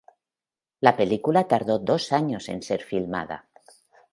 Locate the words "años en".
2.11-2.63